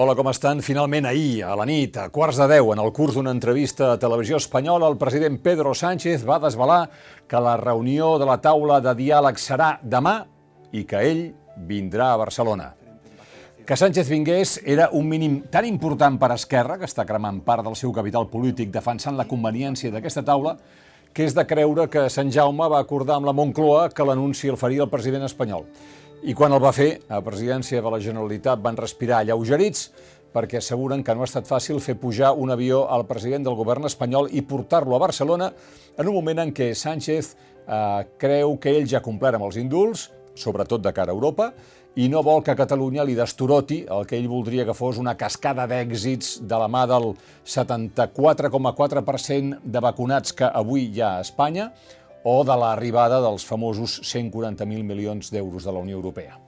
Hola, 0.00 0.12
com 0.14 0.28
estan? 0.30 0.60
Finalment 0.62 1.08
ahir, 1.08 1.40
a 1.42 1.56
la 1.58 1.64
nit, 1.66 1.96
a 1.98 2.04
quarts 2.14 2.36
de 2.38 2.46
deu, 2.46 2.68
en 2.70 2.78
el 2.78 2.92
curs 2.94 3.16
d'una 3.16 3.32
entrevista 3.34 3.88
a 3.90 3.96
Televisió 3.98 4.38
Espanyola, 4.38 4.86
el 4.86 4.94
president 4.94 5.40
Pedro 5.42 5.72
Sánchez 5.74 6.22
va 6.22 6.36
desvelar 6.38 6.84
que 7.26 7.40
la 7.42 7.56
reunió 7.58 8.12
de 8.22 8.28
la 8.28 8.36
taula 8.38 8.76
de 8.78 8.92
diàleg 8.94 9.42
serà 9.42 9.72
demà 9.82 10.20
i 10.70 10.84
que 10.86 11.02
ell 11.02 11.24
vindrà 11.66 12.12
a 12.12 12.22
Barcelona. 12.22 12.68
Que 13.66 13.74
Sánchez 13.74 14.06
vingués 14.06 14.60
era 14.62 14.86
un 14.94 15.10
mínim 15.10 15.40
tan 15.50 15.66
important 15.66 16.14
per 16.22 16.30
Esquerra, 16.36 16.78
que 16.78 16.86
està 16.86 17.02
cremant 17.02 17.42
part 17.42 17.66
del 17.66 17.74
seu 17.74 17.90
capital 17.90 18.30
polític 18.30 18.70
defensant 18.70 19.18
la 19.18 19.26
conveniència 19.26 19.90
d'aquesta 19.90 20.22
taula, 20.22 20.54
que 21.10 21.26
és 21.26 21.34
de 21.34 21.42
creure 21.42 21.90
que 21.90 22.06
Sant 22.06 22.30
Jaume 22.30 22.70
va 22.70 22.78
acordar 22.78 23.18
amb 23.18 23.26
la 23.26 23.34
Moncloa 23.34 23.88
que 23.90 24.06
l'anunci 24.06 24.46
el 24.46 24.62
faria 24.62 24.86
el 24.86 24.94
president 24.94 25.26
espanyol. 25.26 25.66
I 26.26 26.34
quan 26.34 26.50
el 26.50 26.58
va 26.58 26.72
fer, 26.74 26.98
a 27.06 27.20
presidència 27.22 27.78
de 27.82 27.90
la 27.94 28.00
Generalitat 28.02 28.58
van 28.62 28.76
respirar 28.76 29.20
alleugerits 29.20 29.84
perquè 30.34 30.58
asseguren 30.58 31.04
que 31.06 31.14
no 31.14 31.22
ha 31.22 31.28
estat 31.28 31.46
fàcil 31.46 31.78
fer 31.80 31.94
pujar 32.00 32.32
un 32.34 32.50
avió 32.50 32.88
al 32.90 33.06
president 33.06 33.46
del 33.46 33.54
govern 33.56 33.86
espanyol 33.86 34.28
i 34.34 34.42
portar-lo 34.42 34.96
a 34.96 35.04
Barcelona 35.04 35.52
en 35.96 36.08
un 36.08 36.14
moment 36.16 36.38
en 36.42 36.50
què 36.54 36.74
Sánchez 36.74 37.34
eh, 37.34 38.02
creu 38.18 38.58
que 38.58 38.70
ell 38.74 38.88
ja 38.90 39.04
complert 39.04 39.38
amb 39.38 39.46
els 39.46 39.56
indults, 39.62 40.10
sobretot 40.34 40.82
de 40.82 40.92
cara 40.94 41.14
a 41.14 41.16
Europa, 41.16 41.52
i 41.98 42.06
no 42.10 42.22
vol 42.22 42.42
que 42.46 42.54
Catalunya 42.58 43.04
li 43.06 43.14
destoroti 43.18 43.84
el 43.90 44.06
que 44.06 44.16
ell 44.18 44.28
voldria 44.30 44.64
que 44.66 44.74
fos 44.76 44.98
una 44.98 45.16
cascada 45.18 45.66
d'èxits 45.70 46.40
de 46.46 46.58
la 46.58 46.68
mà 46.70 46.86
del 46.86 47.14
74,4% 47.46 49.58
de 49.62 49.80
vacunats 49.82 50.32
que 50.34 50.44
avui 50.46 50.90
hi 50.90 51.00
ha 51.00 51.16
a 51.16 51.20
Espanya, 51.24 51.72
o 52.24 52.40
de 52.44 52.56
l'arribada 52.58 53.20
dels 53.22 53.44
famosos 53.46 54.00
140.000 54.02 54.82
milions 54.82 55.30
d'euros 55.30 55.64
de 55.64 55.72
la 55.72 55.82
Unió 55.84 55.96
Europea. 55.96 56.38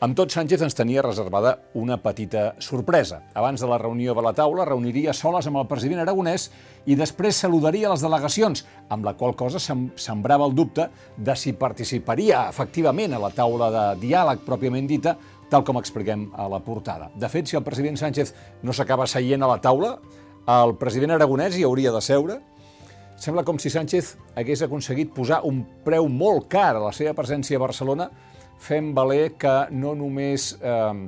Amb 0.00 0.16
tot, 0.16 0.32
Sánchez 0.32 0.62
ens 0.64 0.72
tenia 0.72 1.02
reservada 1.04 1.58
una 1.76 1.98
petita 2.00 2.54
sorpresa. 2.64 3.18
Abans 3.36 3.60
de 3.60 3.66
la 3.68 3.76
reunió 3.76 4.14
de 4.16 4.22
la 4.24 4.32
taula, 4.32 4.64
reuniria 4.64 5.12
soles 5.12 5.44
amb 5.44 5.60
el 5.60 5.66
president 5.68 6.00
aragonès 6.00 6.46
i 6.88 6.96
després 6.96 7.36
saludaria 7.36 7.90
les 7.92 8.00
delegacions, 8.00 8.64
amb 8.88 9.04
la 9.04 9.12
qual 9.20 9.36
cosa 9.36 9.60
sem 9.60 9.90
sembrava 10.00 10.46
el 10.48 10.56
dubte 10.56 10.86
de 11.18 11.36
si 11.36 11.52
participaria 11.52 12.46
efectivament 12.48 13.12
a 13.12 13.20
la 13.20 13.28
taula 13.36 13.68
de 13.74 13.84
diàleg 14.06 14.40
pròpiament 14.46 14.88
dita, 14.88 15.18
tal 15.52 15.68
com 15.68 15.76
expliquem 15.76 16.30
a 16.32 16.48
la 16.48 16.62
portada. 16.64 17.10
De 17.12 17.28
fet, 17.28 17.52
si 17.52 17.60
el 17.60 17.66
president 17.66 18.00
Sánchez 18.00 18.32
no 18.64 18.72
s'acaba 18.72 19.04
seient 19.04 19.44
a 19.44 19.52
la 19.52 19.60
taula, 19.60 19.98
el 20.48 20.78
president 20.80 21.12
aragonès 21.18 21.60
hi 21.60 21.68
hauria 21.68 21.92
de 21.92 22.00
seure, 22.00 22.40
Sembla 23.20 23.42
com 23.44 23.58
si 23.60 23.68
Sánchez 23.68 24.14
hagués 24.40 24.62
aconseguit 24.64 25.10
posar 25.12 25.42
un 25.44 25.58
preu 25.84 26.06
molt 26.08 26.46
car 26.48 26.70
a 26.78 26.84
la 26.86 26.92
seva 26.96 27.12
presència 27.12 27.58
a 27.58 27.60
Barcelona, 27.60 28.06
fent 28.56 28.94
valer 28.96 29.34
que 29.36 29.52
no 29.76 29.92
només 29.92 30.54
eh, 30.56 31.02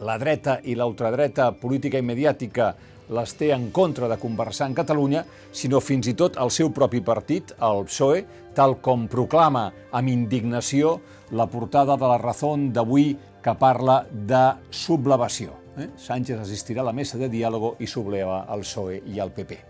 la 0.00 0.14
dreta 0.16 0.54
i 0.64 0.72
l'ultradreta 0.80 1.50
política 1.60 2.00
i 2.00 2.06
mediàtica 2.08 2.70
les 3.12 3.34
té 3.36 3.50
en 3.52 3.68
contra 3.70 4.08
de 4.08 4.16
conversar 4.16 4.70
en 4.70 4.78
Catalunya, 4.78 5.26
sinó 5.52 5.82
fins 5.84 6.08
i 6.08 6.16
tot 6.16 6.40
el 6.40 6.48
seu 6.50 6.72
propi 6.72 7.02
partit, 7.04 7.52
el 7.60 7.84
PSOE, 7.84 8.24
tal 8.56 8.78
com 8.80 9.04
proclama 9.04 9.68
amb 9.92 10.08
indignació 10.08 10.96
la 11.36 11.46
portada 11.52 11.98
de 12.00 12.14
la 12.14 12.16
Razón 12.22 12.70
d'avui 12.72 13.12
que 13.44 13.54
parla 13.60 14.06
de 14.10 14.46
sublevació. 14.72 15.52
Eh? 15.76 15.90
Sánchez 16.00 16.40
assistirà 16.40 16.80
a 16.80 16.88
la 16.88 16.96
mesa 16.96 17.20
de 17.20 17.28
diàleg 17.28 17.84
i 17.84 17.86
subleva 17.86 18.46
el 18.48 18.64
PSOE 18.64 19.02
i 19.12 19.20
el 19.20 19.36
PP. 19.36 19.60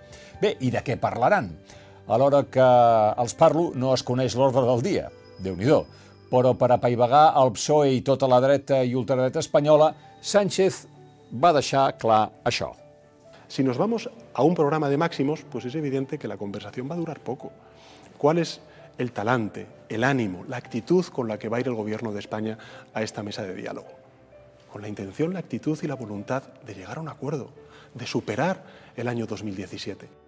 Bé, 0.41 0.57
i 0.61 0.71
de 0.71 0.83
què 0.85 0.99
parlaran? 1.01 1.49
A 2.07 2.19
l'hora 2.21 2.43
que 2.53 2.67
els 3.23 3.35
parlo 3.35 3.71
no 3.75 3.95
es 3.95 4.05
coneix 4.07 4.37
l'ordre 4.37 4.67
del 4.69 4.83
dia, 4.85 5.09
déu 5.43 5.57
nhi 5.57 5.71
però 6.31 6.57
per 6.59 6.73
apaivagar 6.75 7.37
el 7.39 7.53
PSOE 7.55 7.93
i 7.95 8.03
tota 8.03 8.27
la 8.27 8.41
dreta 8.43 8.81
i 8.83 8.97
ultradreta 8.99 9.39
espanyola, 9.39 9.93
Sánchez 10.21 10.87
va 11.43 11.53
deixar 11.55 11.97
clar 12.03 12.33
això. 12.45 12.73
Si 13.49 13.63
nos 13.63 13.79
vamos 13.79 14.09
a 14.35 14.43
un 14.43 14.55
programa 14.55 14.89
de 14.89 14.97
máximos, 14.97 15.45
pues 15.49 15.65
es 15.67 15.75
evidente 15.77 16.19
que 16.19 16.29
la 16.29 16.37
conversación 16.37 16.91
va 16.91 16.95
a 16.95 16.99
durar 16.99 17.21
poco. 17.21 17.53
¿Cuál 18.19 18.39
es 18.39 18.61
el 18.99 19.13
talante, 19.13 19.67
el 19.89 20.03
ánimo, 20.03 20.45
la 20.49 20.57
actitud 20.57 21.05
con 21.07 21.29
la 21.29 21.39
que 21.39 21.49
va 21.49 21.59
a 21.59 21.61
ir 21.61 21.69
el 21.69 21.75
Gobierno 21.75 22.13
de 22.13 22.19
España 22.19 22.59
a 22.93 23.03
esta 23.03 23.23
mesa 23.23 23.43
de 23.43 23.55
diálogo? 23.55 23.89
Con 24.73 24.83
la 24.83 24.89
intención, 24.89 25.33
la 25.33 25.39
actitud 25.39 25.79
y 25.81 25.87
la 25.87 25.95
voluntad 25.95 26.43
de 26.67 26.75
llegar 26.75 26.99
a 26.99 27.01
un 27.01 27.09
acuerdo, 27.09 27.51
de 27.95 28.07
superar 28.07 28.65
el 28.97 29.07
año 29.07 29.27
2017. 29.27 30.26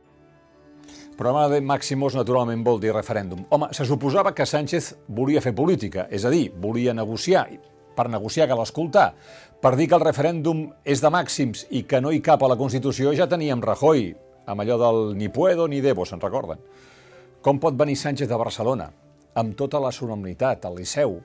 Programa 1.19 1.49
de 1.50 1.59
Màximos 1.60 2.15
naturalment 2.15 2.62
vol 2.62 2.78
dir 2.78 2.93
referèndum. 2.94 3.44
Home, 3.50 3.72
se 3.75 3.84
suposava 3.88 4.34
que 4.34 4.47
Sánchez 4.47 4.93
volia 5.09 5.43
fer 5.43 5.54
política, 5.54 6.06
és 6.10 6.25
a 6.25 6.31
dir, 6.31 6.53
volia 6.54 6.94
negociar. 6.94 7.49
Per 7.99 8.06
negociar 8.06 8.47
cal 8.47 8.62
escoltar. 8.62 9.09
Per 9.59 9.75
dir 9.75 9.88
que 9.91 9.99
el 9.99 10.04
referèndum 10.04 10.69
és 10.87 11.03
de 11.03 11.10
màxims 11.10 11.65
i 11.75 11.82
que 11.82 12.00
no 12.00 12.12
hi 12.15 12.21
cap 12.22 12.43
a 12.43 12.50
la 12.53 12.56
Constitució 12.60 13.10
ja 13.19 13.26
teníem 13.26 13.65
Rajoy, 13.65 14.12
amb 14.47 14.62
allò 14.62 14.78
del 14.78 15.00
ni 15.19 15.28
puedo 15.28 15.66
ni 15.66 15.82
debo, 15.82 16.06
se'n 16.06 16.22
recorden. 16.22 16.62
Com 17.43 17.59
pot 17.59 17.75
venir 17.75 17.97
Sánchez 17.99 18.31
de 18.31 18.38
Barcelona, 18.38 18.87
amb 19.34 19.56
tota 19.59 19.81
la 19.82 19.91
solemnitat, 19.91 20.65
al 20.66 20.78
Liceu, 20.78 21.19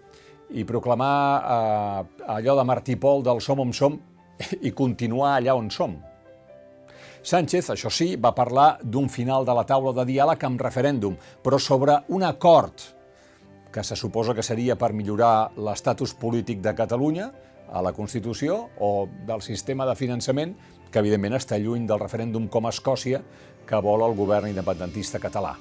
i 0.53 0.65
proclamar 0.65 1.13
eh, 1.37 2.25
allò 2.33 2.57
de 2.57 2.65
Martí 2.65 2.97
Pol 2.97 3.23
del 3.25 3.41
som 3.41 3.61
on 3.61 3.73
som 3.73 3.99
i 4.61 4.73
continuar 4.73 5.37
allà 5.37 5.55
on 5.57 5.69
som? 5.73 5.95
Sánchez, 7.23 7.69
això 7.71 7.87
sí, 7.87 8.17
va 8.19 8.33
parlar 8.35 8.81
d'un 8.83 9.07
final 9.07 9.45
de 9.47 9.53
la 9.55 9.63
taula 9.63 9.93
de 9.95 10.03
diàleg 10.09 10.41
amb 10.43 10.59
referèndum, 10.59 11.15
però 11.39 11.55
sobre 11.55 11.95
un 12.11 12.23
acord 12.27 12.83
que 13.71 13.83
se 13.83 13.95
suposa 13.95 14.35
que 14.35 14.43
seria 14.43 14.75
per 14.75 14.91
millorar 14.91 15.53
l'estatus 15.55 16.13
polític 16.19 16.59
de 16.61 16.73
Catalunya 16.75 17.29
a 17.71 17.81
la 17.81 17.93
Constitució 17.95 18.57
o 18.83 19.07
del 19.25 19.41
sistema 19.41 19.87
de 19.87 19.95
finançament, 19.95 20.51
que 20.91 20.99
evidentment 20.99 21.37
està 21.39 21.57
lluny 21.57 21.87
del 21.87 22.01
referèndum 22.01 22.49
com 22.51 22.67
a 22.67 22.73
Escòcia 22.75 23.23
que 23.65 23.79
vol 23.79 24.03
el 24.03 24.17
govern 24.17 24.51
independentista 24.51 25.21
català. 25.23 25.55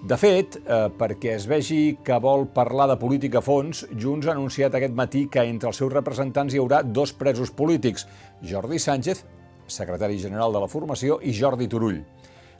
De 0.00 0.16
fet, 0.16 0.56
eh, 0.56 0.88
perquè 0.96 1.34
es 1.36 1.44
vegi 1.46 1.98
que 2.02 2.16
vol 2.18 2.46
parlar 2.54 2.88
de 2.88 2.96
política 2.96 3.38
a 3.38 3.44
fons, 3.44 3.84
Junts 3.92 4.26
ha 4.26 4.32
anunciat 4.32 4.74
aquest 4.74 4.96
matí 4.96 5.26
que 5.28 5.44
entre 5.44 5.68
els 5.68 5.76
seus 5.76 5.92
representants 5.92 6.54
hi 6.54 6.58
haurà 6.58 6.80
dos 6.82 7.12
presos 7.12 7.52
polítics, 7.52 8.08
Jordi 8.40 8.80
Sánchez 8.80 9.26
secretari 9.70 10.18
general 10.18 10.52
de 10.52 10.60
la 10.62 10.68
formació, 10.68 11.20
i 11.22 11.34
Jordi 11.36 11.68
Turull. 11.70 12.02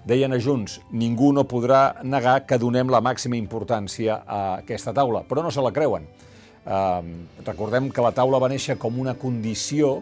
Deien 0.09 0.33
a 0.33 0.39
Junts, 0.41 0.79
ningú 0.97 1.29
no 1.37 1.45
podrà 1.45 2.01
negar 2.03 2.47
que 2.49 2.59
donem 2.59 2.89
la 2.89 3.03
màxima 3.05 3.37
importància 3.37 4.23
a 4.25 4.41
aquesta 4.63 4.95
taula, 4.97 5.27
però 5.29 5.45
no 5.45 5.53
se 5.53 5.61
la 5.61 5.75
creuen. 5.77 6.07
Eh, 6.65 7.03
recordem 7.45 7.91
que 7.93 8.05
la 8.05 8.15
taula 8.17 8.41
va 8.41 8.49
néixer 8.49 8.79
com 8.81 8.99
una 9.01 9.15
condició 9.19 9.99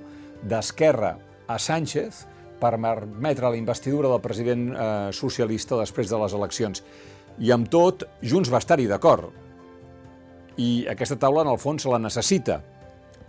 d'Esquerra 0.47 1.17
a 1.49 1.59
Sánchez 1.59 2.27
per 2.61 2.75
permetre 2.79 3.51
la 3.51 3.59
investidura 3.59 4.11
del 4.13 4.23
president 4.23 4.71
eh, 4.71 4.87
socialista 5.13 5.79
després 5.79 6.11
de 6.11 6.23
les 6.23 6.35
eleccions. 6.35 6.83
I 7.39 7.53
amb 7.55 7.71
tot, 7.71 8.05
Junts 8.23 8.51
va 8.51 8.63
estar-hi 8.63 8.87
d'acord. 8.91 9.31
I 10.59 10.87
aquesta 10.91 11.19
taula, 11.19 11.45
en 11.47 11.53
el 11.53 11.59
fons, 11.63 11.87
la 11.87 12.01
necessita, 12.03 12.61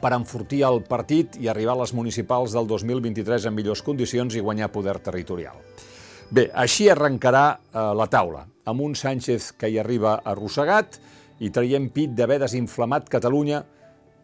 per 0.01 0.13
enfortir 0.15 0.63
el 0.67 0.81
partit 0.87 1.37
i 1.39 1.49
arribar 1.51 1.75
a 1.75 1.81
les 1.83 1.93
municipals 1.93 2.55
del 2.55 2.67
2023 2.67 3.49
en 3.49 3.55
millors 3.55 3.83
condicions 3.83 4.35
i 4.35 4.43
guanyar 4.43 4.71
poder 4.71 4.97
territorial. 5.03 5.59
Bé, 6.29 6.49
així 6.53 6.89
arrencarà 6.89 7.45
eh, 7.57 7.81
la 7.97 8.07
taula, 8.07 8.45
amb 8.69 8.85
un 8.85 8.95
Sánchez 8.95 9.51
que 9.57 9.69
hi 9.69 9.79
arriba 9.81 10.19
arrossegat 10.23 10.99
i 11.39 11.49
traient 11.49 11.89
pit 11.91 12.13
d'haver 12.15 12.39
desinflamat 12.43 13.09
Catalunya 13.09 13.63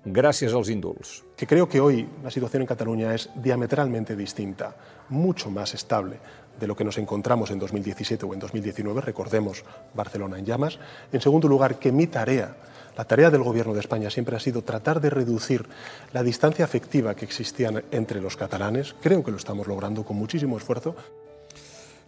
gràcies 0.05 0.53
als 0.53 0.69
indults. 0.69 1.23
Que 1.35 1.47
creo 1.47 1.67
que 1.67 1.81
hoy 1.81 2.07
la 2.23 2.31
situación 2.31 2.61
en 2.61 2.67
Cataluña 2.67 3.13
es 3.15 3.29
diametralmente 3.35 4.15
distinta, 4.15 4.75
mucho 5.09 5.49
más 5.49 5.73
estable 5.73 6.19
de 6.59 6.67
lo 6.67 6.75
que 6.75 6.83
nos 6.83 6.97
encontramos 6.97 7.51
en 7.51 7.59
2017 7.59 8.25
o 8.25 8.33
en 8.33 8.39
2019, 8.39 9.01
recordemos 9.01 9.63
Barcelona 9.93 10.39
en 10.39 10.45
llamas. 10.45 10.79
En 11.11 11.21
segundo 11.21 11.47
lugar, 11.47 11.79
que 11.79 11.91
mi 11.91 12.07
tarea 12.07 12.55
La 12.97 13.03
tarea 13.03 13.29
del 13.29 13.43
Gobierno 13.43 13.73
de 13.73 13.81
España 13.81 14.09
siempre 14.09 14.37
ha 14.37 14.39
sido 14.39 14.61
tratar 14.61 15.01
de 15.01 15.09
reducir 15.09 15.67
la 16.13 16.23
distancia 16.23 16.63
afectiva 16.63 17.13
que 17.13 17.25
existía 17.25 17.83
entre 17.91 18.21
los 18.21 18.37
catalanes. 18.37 18.95
Creo 19.01 19.21
que 19.21 19.31
lo 19.31 19.37
estamos 19.37 19.67
logrando 19.67 20.05
con 20.05 20.15
muchísimo 20.15 20.55
esfuerzo. 20.57 20.95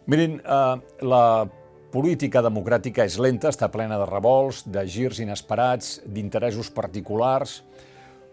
Miren, 0.05 0.41
uh, 0.47 0.79
la 1.03 1.43
política 1.91 2.39
democràtica 2.43 3.03
és 3.03 3.17
lenta, 3.19 3.51
està 3.51 3.67
plena 3.71 3.97
de 3.99 4.07
revolts, 4.07 4.63
de 4.71 4.83
girs 4.87 5.19
inesperats, 5.23 6.01
d'interessos 6.07 6.69
particulars, 6.71 7.61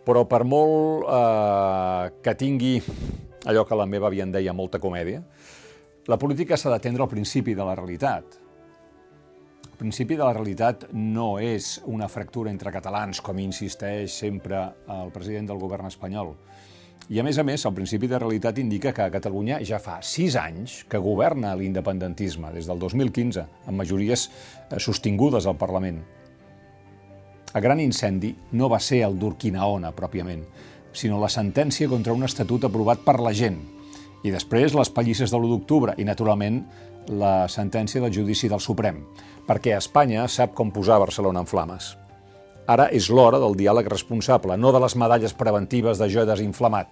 però 0.07 0.25
per 0.29 0.43
molt 0.45 1.07
eh, 1.09 2.11
que 2.21 2.35
tingui 2.37 2.75
allò 3.49 3.65
que 3.65 3.79
la 3.79 3.87
meva 3.87 4.11
havia 4.11 4.27
en 4.27 4.35
deia 4.35 4.53
molta 4.53 4.81
comèdia, 4.83 5.23
la 6.07 6.19
política 6.21 6.59
s'ha 6.61 6.69
d'atendre 6.69 7.03
al 7.03 7.09
principi 7.09 7.55
de 7.57 7.65
la 7.65 7.75
realitat. 7.79 8.35
El 9.71 9.79
principi 9.79 10.19
de 10.19 10.25
la 10.25 10.35
realitat 10.37 10.85
no 10.93 11.39
és 11.41 11.79
una 11.89 12.09
fractura 12.13 12.53
entre 12.53 12.73
catalans, 12.73 13.23
com 13.25 13.41
insisteix 13.41 14.13
sempre 14.13 14.61
el 14.93 15.11
president 15.15 15.49
del 15.49 15.63
govern 15.63 15.89
espanyol. 15.89 16.35
I, 17.09 17.19
a 17.21 17.25
més 17.25 17.37
a 17.41 17.45
més, 17.45 17.65
el 17.65 17.75
principi 17.77 18.09
de 18.09 18.21
realitat 18.21 18.61
indica 18.61 18.93
que 18.97 19.11
Catalunya 19.13 19.59
ja 19.65 19.81
fa 19.81 19.99
sis 20.05 20.37
anys 20.41 20.83
que 20.89 21.01
governa 21.01 21.57
l'independentisme, 21.57 22.53
des 22.53 22.69
del 22.69 22.79
2015, 22.81 23.45
amb 23.67 23.81
majories 23.81 24.29
eh, 24.29 24.79
sostingudes 24.79 25.49
al 25.49 25.59
Parlament. 25.61 26.01
El 27.55 27.63
gran 27.65 27.81
incendi 27.81 28.35
no 28.53 28.69
va 28.69 28.81
ser 28.81 29.03
el 29.09 29.19
d'Urquinaona, 29.19 29.93
pròpiament. 29.97 30.45
sinó 30.95 31.19
la 31.19 31.29
sentència 31.29 31.89
contra 31.91 32.13
un 32.15 32.23
estatut 32.23 32.65
aprovat 32.65 33.01
per 33.03 33.19
la 33.19 33.33
gent. 33.35 33.74
I 34.25 34.33
després 34.33 34.73
les 34.73 34.91
pallisses 34.91 35.31
de 35.31 35.37
l'1 35.37 35.51
d'octubre 35.53 35.95
i, 36.01 36.05
naturalment, 36.09 36.63
la 37.13 37.45
sentència 37.53 38.01
del 38.01 38.13
judici 38.13 38.49
del 38.49 38.63
Suprem, 38.65 39.03
perquè 39.45 39.77
Espanya 39.77 40.25
sap 40.33 40.55
com 40.57 40.73
posar 40.73 40.97
Barcelona 41.03 41.43
en 41.45 41.51
flames. 41.51 41.91
Ara 42.65 42.89
és 42.97 43.11
l'hora 43.13 43.37
del 43.43 43.59
diàleg 43.61 43.91
responsable, 43.93 44.57
no 44.57 44.73
de 44.73 44.81
les 44.81 44.97
medalles 44.97 45.37
preventives 45.37 46.01
de 46.01 46.09
jo 46.09 46.25
desinflamat. 46.25 46.89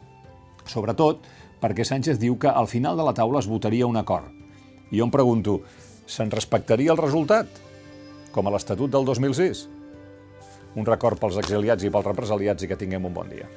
Sobretot 0.69 1.25
perquè 1.63 1.87
Sánchez 1.89 2.21
diu 2.21 2.37
que 2.37 2.53
al 2.53 2.69
final 2.69 3.01
de 3.01 3.07
la 3.07 3.17
taula 3.17 3.41
es 3.41 3.49
votaria 3.49 3.89
un 3.89 3.97
acord. 3.97 4.29
I 4.93 5.01
jo 5.01 5.09
em 5.09 5.15
pregunto, 5.15 5.63
se'n 6.05 6.31
respectaria 6.31 6.93
el 6.93 7.01
resultat? 7.01 7.49
Com 8.35 8.47
a 8.47 8.53
l'Estatut 8.53 8.93
del 8.93 9.09
2006? 9.09 9.69
Un 10.77 10.89
record 10.89 11.21
pels 11.21 11.41
exiliats 11.41 11.85
i 11.85 11.93
pels 11.93 12.09
represaliats 12.11 12.65
i 12.65 12.69
que 12.69 12.77
tinguem 12.81 13.09
un 13.09 13.17
bon 13.17 13.33
dia. 13.33 13.49